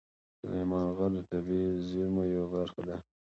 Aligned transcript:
سلیمان 0.39 0.87
غر 0.97 1.11
د 1.15 1.19
طبیعي 1.31 1.69
زیرمو 1.89 2.23
یوه 2.35 2.47
برخه 2.55 2.81
ده. 2.87 2.97